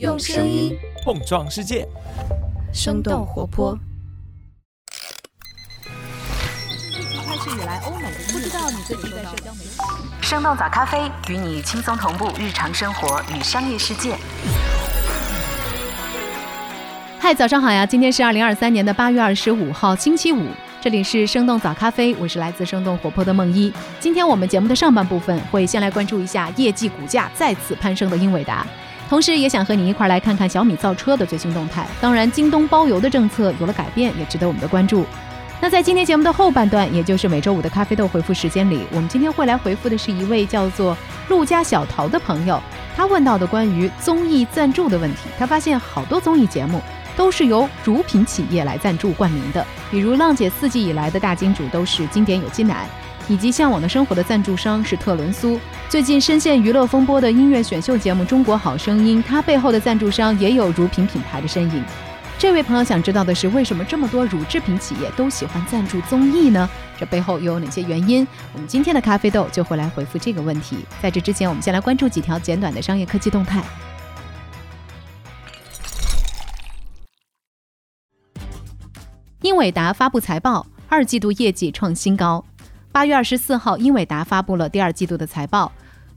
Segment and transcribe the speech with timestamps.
[0.00, 1.86] 用声音碰撞世界，
[2.72, 3.78] 生动活泼。
[7.24, 9.70] 开始以来，欧美不知道你最近在社交媒体。
[10.20, 14.16] 生动早咖啡与你轻松同步日常生活与商业世界。
[17.20, 17.86] 嗨，早上好呀！
[17.86, 20.44] 今天是二零二三年的八月二十五号，星期五。
[20.80, 23.72] 这里是生动早咖啡，我是来自生动活泼的梦一。
[24.00, 28.66] 今天我们节目的上半部分会先来关注一下业绩股价再次攀升的英伟达。
[29.08, 31.86] 同时，也想和你一块来看看小米造车的最新动态。
[32.00, 35.04] 当然，京东包邮的政策有了改变，也值得我们的关注。
[35.60, 40.96] 那在今天节目的后半段，也就是每周五的咖啡豆回复时间里，我们今天会来回复的是一位叫做
[41.28, 42.60] 陆家小桃的朋友，
[42.96, 45.20] 他问到的关于综艺赞助的问题。
[45.38, 46.82] 他发现好多综艺节目
[47.16, 52.88] 都是由乳品企业来赞助冠名的，比如浪姐四季以来的大金主都是经典有机奶。
[53.26, 55.58] 以及向往的生活的赞助商是特仑苏。
[55.88, 61.82] 最近深陷娱乐风波的音乐选秀节目《中国好声音》，它背后的赞助商也有乳品品牌的身影。
[62.36, 66.68] 这位朋友想知道的是，为什么这么多乳制品企业都喜欢赞助综艺呢？
[66.98, 68.26] 这背后又有哪些原因？
[68.52, 70.84] 我们今天的咖啡豆就会来回复这个问题。
[71.00, 73.62] 在这之前，我们先来关注几条简短的商业科技动态。
[79.44, 82.42] 英伟达发布财报，二季度业绩创新高。
[82.90, 85.70] 八月二十四号，英伟达发布了第二季度的财报。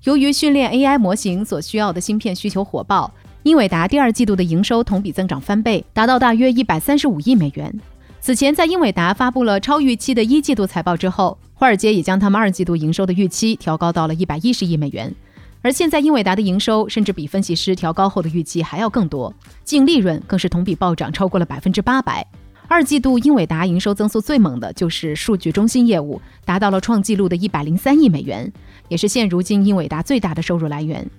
[0.03, 7.77] 由于训练 AI 模型所需要的芯片需求火爆，英伟达第二季度的营收同比增长翻倍，达到大约一百三十五亿美元。
[8.21, 15.13] 此前，在英伟达发布了超预期的一季度财报之后，华尔街也将他们二季度营收的预期调高到了一百一十亿美元。
[15.61, 19.33] 而现在，英伟达的营收甚至比分析师调高后的预期还要更多，
[19.65, 22.25] 净利润更是同比暴涨超过了百分之八百。
[22.69, 28.51] 二季度英伟达营收增速最猛的就是数据中心业务，达到了创纪录的一百零三亿美元，
[28.89, 31.09] 也是现如今英伟达最大的收入来源。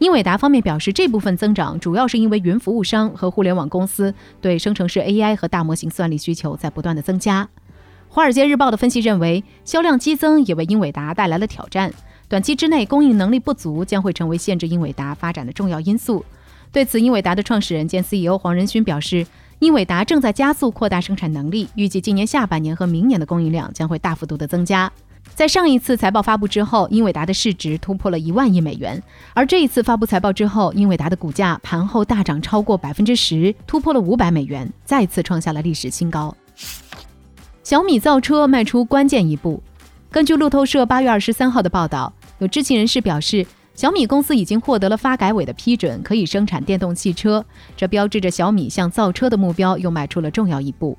[0.00, 7.48] 英伟达方面表示，这部分增长主要是因为云服务商和互联网公司对生成式 AI 和大模型算力需求在不断的增加。
[8.08, 11.92] 华尔街日报的分析认为，销量激增也为英伟达带来了挑战，
[12.28, 16.24] 短期之内供应能力不足将会成为限制英伟达发展的重要因素。
[16.72, 19.24] 对此，英伟达的创始人兼 CEO 黄仁勋表示。
[19.60, 24.90] 英伟达正在加速扩大生产能力，预计今年下半年和明年的供应量将会大幅度的增加。
[25.34, 29.00] 在上一次财报发布之后，英伟达的市值突破了一万亿美元，
[29.34, 36.34] 而这一次发布财报之后，英伟达的股价盘后大涨超过百分之十，突破了五百美元，再次创下了历史新高。
[37.62, 39.62] 小米造车迈出关键一步。
[40.10, 43.46] 根据路透社八月二十三号的报道，有知情人士表示。
[43.80, 47.42] 小米公司已经获得了发改委的批准，可以生产电动汽车，
[47.78, 50.98] 这标志着小米向造车的目标又迈出了重要一步。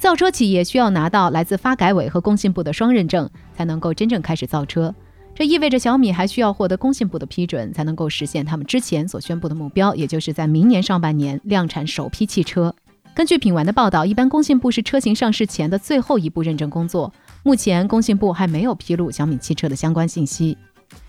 [0.00, 4.92] 造车企业需要拿到来自发改委和工信部的双认证，才能够真正开始造车。
[5.32, 12.74] 这意味着小米还需要获得工信部的批准，才能够实现他们之前所宣布的目标，也就是在明年上半年量产首批汽车。
[13.14, 17.12] 根据品玩的报道，一般工信部是车型上市前的最后一步认证工作，
[17.44, 20.58] 目前工信部还没有披露小米汽车的相关信息。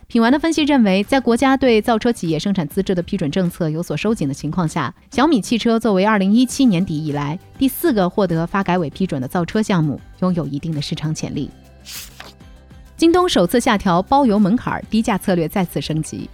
[0.09, 11.51] 品玩的分析认为，在国家对造车企业生产资质的批准政策有所收紧的情况下，小米汽车作为2017年底以来第四个获得发改委批准的造车项目，拥有一定的市场潜力。
[12.97, 16.27] 京东首次下调包邮门槛，低价策略再次升级。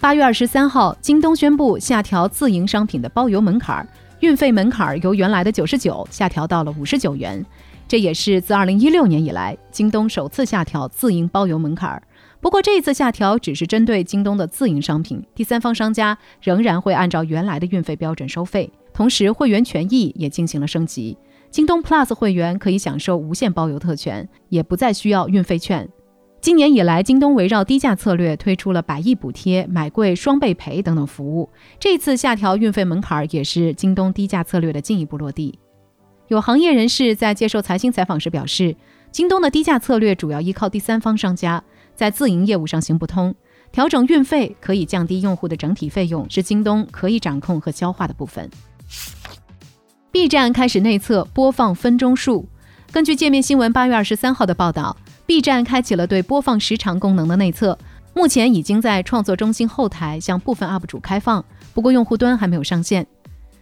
[0.00, 3.86] 八月二十三号，京东宣布下调自营商品的包邮门槛，
[4.18, 7.46] 运费门槛由原来的九十九下调到了五十九元，
[7.86, 12.02] 这也是自2016年以来京东首次下调自营包邮门槛。
[12.40, 18.72] 不过这一次下调只是针对京东的自营商品，第三方商家仍然会按照原来的运费标准收费。
[18.94, 21.16] 同时，会员权益也进行了升级，
[21.50, 25.86] 京东 Plus 会员可以享受无限包邮特权，也不再需要运费券。
[26.40, 31.50] 今年以来，京东围绕低价策略推出了百亿补贴、买贵双倍赔等等服务。
[31.78, 35.58] 这次下调运费门槛也是京东低价策略的进一步落地。
[36.28, 38.74] 有行业人士在接受财新采访时表示，
[39.12, 41.62] 京东的低价策略主要依靠第三方商家。
[42.00, 43.34] 在自营业务上行不通，
[43.70, 48.48] 调整运费可以降低用户的整体费用，是京东可以掌控和消化的部分。
[50.10, 52.48] B 站开始内测播放分钟数。
[52.90, 57.78] 根据界面新闻八月二十三号的报道，B 站开启了对播放时长功能的内测，
[58.14, 61.44] 目前已经在创作中心后台向部分 UP 主开放，
[61.74, 63.06] 不过用户端还没有上线。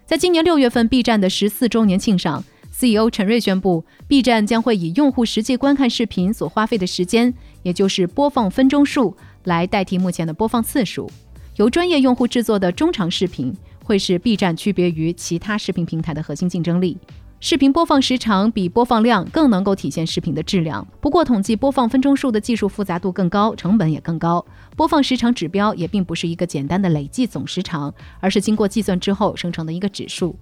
[0.06, 2.44] 在今年六月份 B 站的十四周年庆上。
[2.70, 11.10] CEO 陈瑞宣布，B 站将会以用户实际观看视频所花费的时间，也就是播放分钟数，来代替目前的播放次数。
[11.56, 16.96] 由专业用户制作的中长视频，会是 B 站区别于其他视频平台的核心竞争力。
[17.40, 20.84] 视频播放时长比播放量更能够体现视频的质量。
[21.00, 24.44] 不过，统计播放分钟数的技术复杂度更高，成本也更高。
[24.76, 30.36] 播放时长指标也并不是一个简单的累计总时长，而是经过计算之后生成的一个指数。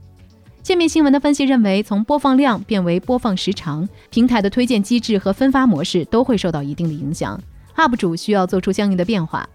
[0.66, 7.40] 界面新闻的分析认为，从播放量变为播放时长，平台的推荐机制和分发模式都会受到一定的影响。
[7.76, 9.48] UP 主需要做出相应的变化。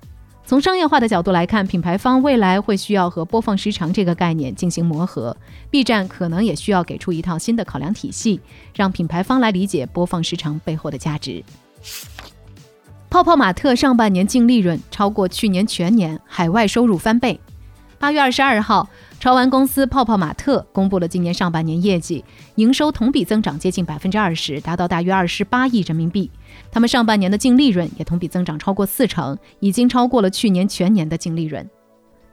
[0.46, 5.36] 从商业化的角度来看，品牌方未来会需要和播放时长这个概念进行磨合。
[5.69, 8.40] B 站可能也需要给出一套新的考量体系，
[8.74, 11.44] 让品牌方来理解播放时长背后的价值。
[13.10, 17.38] 泡泡玛特上半年净利润超过去年全年，海外收入翻倍。
[18.00, 18.88] 八月二十二号。
[19.22, 22.26] 潮玩公司泡泡玛特公布了今年上半年业绩，
[22.56, 26.28] 营收同比增长接近百分之二十，达到大约二十八亿人民币。
[26.72, 31.70] 他们上半年的净利润也同比增长超过四成，已经超过了去年全年的净利润。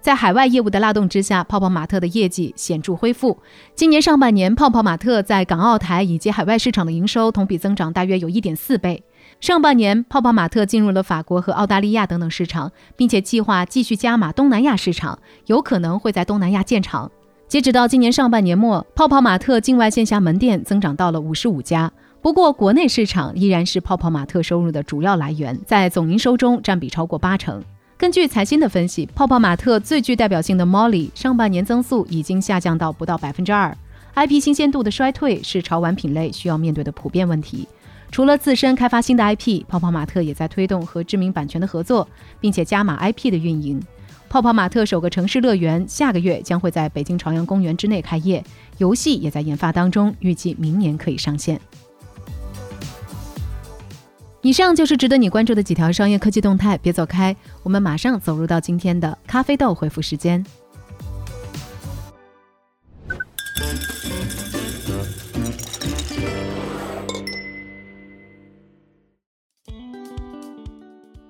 [0.00, 3.36] 在海外业务的拉动之下，泡泡玛特的业绩显著恢复。
[3.74, 9.04] 今年上半年，泡泡玛特在港澳台以及海外市场的营收同比增长大约有一点四倍。
[9.40, 17.08] 上半年，泡泡玛特进入了法国和澳大利亚等等市场，并且计划继续加码东南亚市场，有可能会在东南亚建厂。
[17.46, 21.90] 截止到今年上半年末，泡泡玛特境外线下门店增长到了五十五家。
[22.20, 27.62] 不过，国内市场依然是泡泡玛特收入的主要来源，在总营收中占比超过八成。
[27.96, 33.74] 根据财新的分析，泡泡玛特最具代表性的 Molly 上半年增速已经下降到不到百分之二。
[34.16, 37.68] IP 新鲜度的衰退是潮玩品类需要面对的普遍问题。
[38.10, 42.08] 除了自身开发新的 IP，泡泡玛特也在推动和知名版权的合作，
[42.40, 43.80] 并且加码 IP 的运营。
[44.28, 48.44] 泡泡玛特首个城市乐园下个月将会在北京朝阳公园之内开业，
[48.78, 51.60] 游戏也在研发当中，预计明年可以上线。
[54.42, 60.44] 以上就是值得你关注的几条商业科技动态，别走开，我们马上走入到今天的咖啡豆回复时间。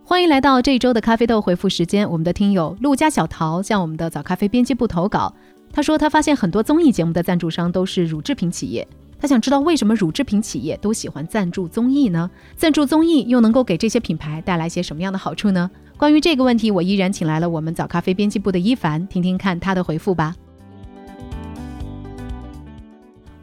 [0.09, 2.11] 欢迎来到这一周的咖啡豆回复时间。
[2.11, 5.35] 我们的听友陆家小桃向我们的早咖啡编辑部投稿，
[5.71, 8.89] 他说他发现很多综艺节目的赞助商都是乳制品企业，
[9.21, 12.31] 他想知道为什么乳制品企业都喜欢赞助综艺呢？
[12.57, 15.71] 赞助综艺又能够给这些品牌带来些什么样的好处呢？
[15.99, 20.35] 关于这个问题，我依然请来了我们早咖啡编辑部的伊凡，听听看他的回复吧。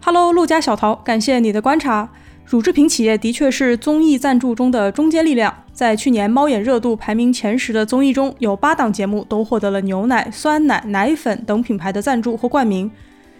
[0.03, 2.09] Hello，陆家小桃，感谢你的观察。
[2.45, 5.51] 乳制品企业的确是综艺赞助中的中坚力量。
[5.73, 12.89] 在去年猫眼热度排名前十的综艺中，有八档节目都获得了牛奶、酸奶、奶粉等品牌的赞助或冠名。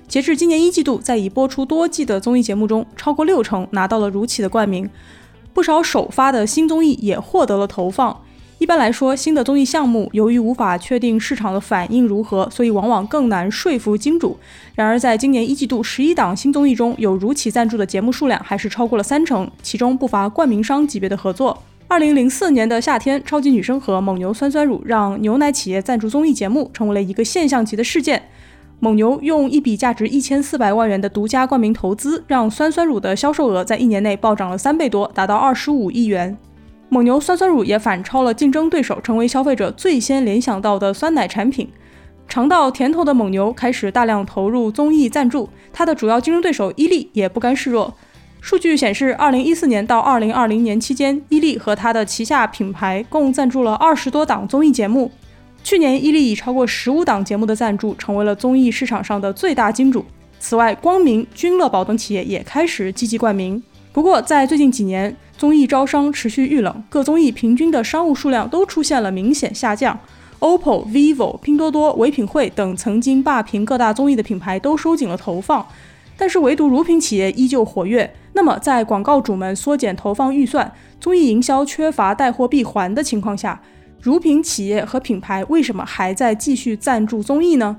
[0.08, 4.90] 截至今年一季度，在已播出多季的综艺节目中，超过六成拿到了乳企的冠名。
[5.54, 8.22] 不少首发的新综艺也获得了投放。
[8.58, 14.38] 一般来说，新的综艺项目由于无法确定市场的反应如何，所以往往更难说服金主。
[14.76, 21.62] 然而，在今年一季度十一档新综艺中，有如企赞助的节目数量还是超过了三成，其中不乏冠名商级别的合作。
[21.88, 28.24] 二零零四年的夏天，超级女生和蒙牛酸酸乳让牛奶企业赞助综艺节目，成为了一个现象级的事件。
[28.80, 36.38] 蒙牛用一笔价值一千四百万元的独家冠名投资，让酸酸乳的销售额在一年内暴涨了三倍多，达到二十五亿元。
[36.90, 41.68] 蒙牛酸酸乳也反超了竞争对手，成为消费者最先联想到的酸奶产品。
[42.28, 47.94] 尝到甜头的蒙牛开始大量投入综艺赞助，它的主要竞争对手伊利也不甘示弱。
[48.42, 55.12] 数据显示，二零一四年到二零二零年期间，伊利和它的旗下品牌共赞助了二十多档综艺节目。
[55.64, 60.06] 去年，伊利以超过十五档节目的赞助，成为了综艺市场上的最大金主。
[60.40, 63.62] 此外，光明、君乐宝等企业也开始积极冠名。
[63.92, 70.00] 不过，在最近几年，综艺招商持续遇冷，各综艺平均的商务数量都出现了明显下降。
[70.40, 75.66] OPPO、vivo、拼多多、唯品会等曾经霸屏各大综艺的品牌都收紧了投放，
[76.18, 78.14] 但是唯独乳品企业依旧活跃。
[78.34, 83.62] 那么，在广告主们缩减投放预算、综艺营销缺乏带货闭环的情况下，
[84.02, 87.78] 乳品企业和品牌为什么还在继续赞助综艺呢？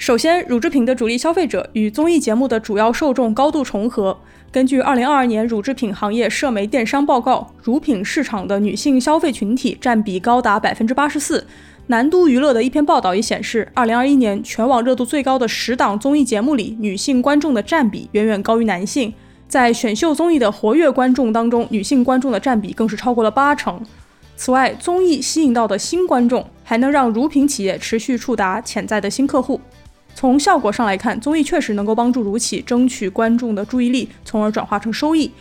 [0.00, 4.16] 首先，乳制品的主力消费者与综艺节目的主要受众高度重合。
[4.50, 11.46] 根据二零二二年乳制品行业社媒电商报告，乳品市场的女性消费群体占比高达百分之八十四。
[11.88, 19.12] 南都娱乐的一篇报道也显示，二零二一年全网热度最高的十档综艺节目里，女性观众的占比远远高于男性。
[19.48, 23.78] 在选秀综艺的活跃观众当中，女性观众的占比更是超过了八成。
[24.34, 29.60] 此外，综艺吸引到的新观众，还能让乳品企业持续触达潜在的新客户。
[30.20, 35.32] 从效果上来看，综艺确实能够帮助乳企争取观众的注意力，从而转化成收益。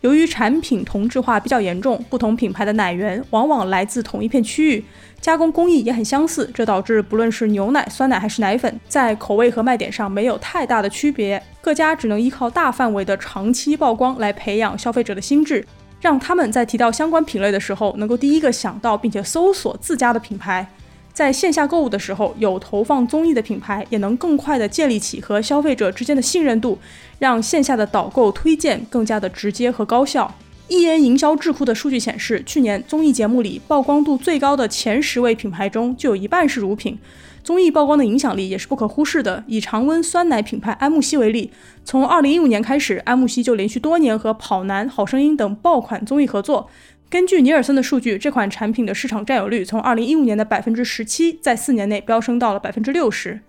[0.00, 4.82] 由于产品同质化比较严重，不同品牌的奶源往往来自同一片区域，
[5.20, 11.42] 加工工艺也很相似，这导致不论是牛奶、酸奶还是奶粉，在口味和卖点上没有太大的区别。
[11.60, 15.62] 各家只能依靠大范围的长期曝光来培养消费者的心智，
[16.00, 20.66] 让他们在提到相关品类的时候，能够第一个想到并且搜索自家的品牌。
[21.12, 26.78] 在线下购物的时候，有投放综艺的品牌也能更快地建立起和消费者之间的信任度，
[27.18, 30.34] 让线下的导购推荐更加的直接和高效。
[30.68, 36.98] 一言营销智库的数据显示，去年综艺节目里曝光度最高的前十位品牌中，就有一半是乳品。
[37.44, 39.44] 综艺曝光的影响力也是不可忽视的。
[39.46, 41.50] 以常温酸奶品牌安慕希为例，
[41.84, 46.70] 从2015年开始，安慕希就连续多年和跑男、好声音等爆款综艺合作。
[47.12, 53.40] 根据尼尔森的数据，这款产品的市场占有率从2015年的百分之十七，在四年内飙升到了百分之六十。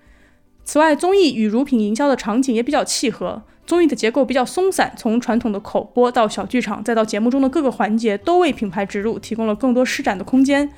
[0.65, 3.41] 此外，综艺与乳品营销的场景也比较契合。
[3.65, 10.69] 综艺的结构比较松散，从传统的口播到小剧场，再到节目中的各个环节，都为品牌植入提供了更多施展的空间。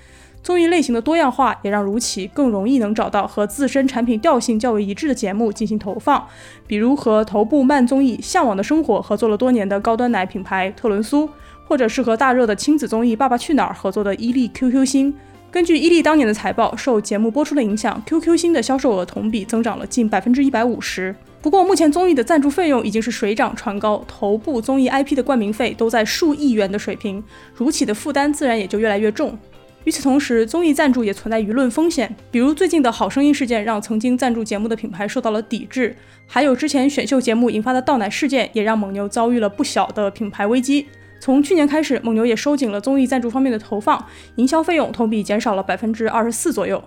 [0.44, 6.28] 综艺类型的多样化，也让如企更容易能找到和自身产品调性较为一致的节目进行投放。
[6.68, 11.28] 比如和头部慢综艺《向往的生活》合作了多年的高端奶品牌特仑苏。
[11.68, 15.14] 或者是和大热的亲子综艺《爸爸去哪儿》合作的伊利 QQ 星。
[15.52, 21.16] 根据伊利当年的财报，受节目播出的影响，QQ 星的销售额同比增长了近百分之一百五十。
[21.42, 29.38] 不过，目前综艺的赞助费用已经是水涨船高，头部综艺 IP 的冠名费都在数亿元的水平，如企的负担自然也就越来越重。
[29.86, 35.96] 与此同时，综艺赞助也存在舆论风险，比如最近的好声音事件让曾经赞助节目的品牌受到了抵制，
[36.28, 40.88] 还有之前选秀节目引发的倒奶事件，也让蒙牛遭遇了不小的品牌危机。
[41.26, 44.06] 从去年开始，蒙牛也收紧了综艺赞助方面的投放，
[44.36, 46.84] 营销费用同比减少了百分之二十四左右。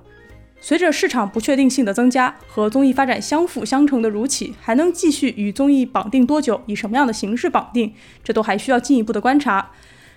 [0.61, 7.93] 随着市场不确定性的增加，和综艺发展相辅相成的如企还能继续与综艺绑定多久，以什么样的形式绑定，
[8.23, 9.73] 这都还需要进一步的观察。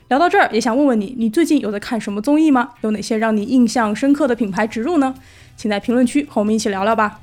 [0.10, 2.70] 聊到这儿，也想问问你，你最近有在看什么综艺吗？
[2.82, 5.16] 有哪些让你印象深刻的品牌植入呢？
[5.58, 7.22] 请在评论区和我们一起聊聊吧。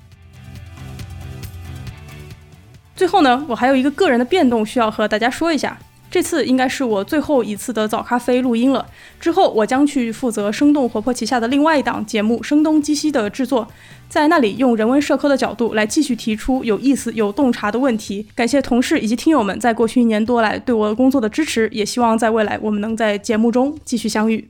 [2.97, 5.79] 最后呢，我还有一个个人的变动需要和大家说一下。
[6.11, 8.87] 这次应该是我最后一次的早咖啡录音了。
[9.21, 13.69] 之后我将去负责生动活泼旗下的另外一档节目《声东击西》的制作，
[14.09, 18.27] 在那里用人文社科的角度来继续提出有意思、有洞察的问题。
[18.35, 24.49] 感谢同事以及听友们在过去一年多来对我工作的支持，也希望在未来我们能在节目中继续相遇。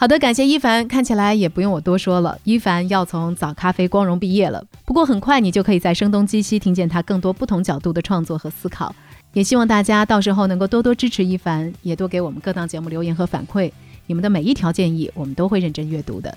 [0.00, 0.86] 好的，感谢一凡。
[0.86, 4.64] 看起来也不用我多说了，一凡要从早咖啡光荣毕业了。
[4.84, 8.94] 不过很快你就可以在声东击西听见他更多不同角度的创作和思考。
[9.32, 13.72] 也希望大家到时候能够多多支持一凡，也多给我们各档节目留言和反馈。
[14.06, 16.32] 你们的每一条建议，我们都会认真阅读的。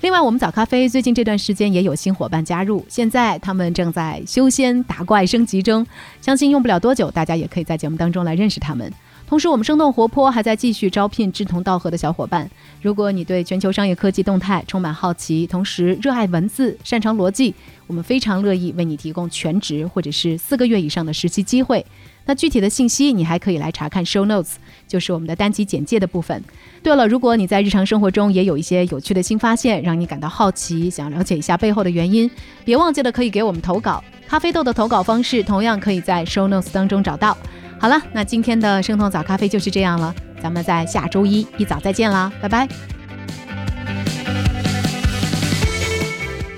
[0.00, 5.86] 另外，我们早咖啡最近这段时间也有新伙伴加入，现在他们正在修仙打怪升级中，
[6.20, 8.92] 相信用不了多久，大家也可以在节目当中来认识他们。
[9.26, 12.48] 同时，我们生动活泼还在继续招聘志同道合的小伙伴。
[12.82, 17.54] 如果你对全球商业科技动态充满好奇，同时热爱文字、擅长逻辑，
[17.86, 21.84] 我们非常乐意为你提供全职或者是四个月以上的实习机会。
[22.26, 24.52] 那具体的信息你还可以来查看 show notes，
[24.86, 26.42] 就是我们的单集简介的部分。
[26.82, 32.30] 对了，如果你在日常生活中也有一些有趣的新发现，让你感到好奇，想了解一下背后的原因，
[32.64, 34.04] 别忘记了可以给我们投稿。
[34.28, 37.36] 咖啡豆的投稿方式同样可以在 show notes 当中找到。
[37.78, 42.66] 好了，那今天的生动早咖啡就是这样了，咱们在下周一一早再见啦，拜拜。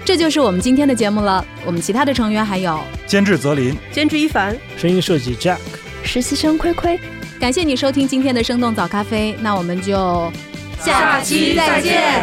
[0.05, 1.45] 这就是我们今天的节目了。
[1.65, 5.59] 我们其他的成员还有监制泽林、监制一凡、声音设计 Jack、
[6.05, 6.97] 实习生亏亏。
[7.41, 10.33] 感谢你收听今天的生动早咖啡，那我们就
[10.79, 12.23] 下期再见。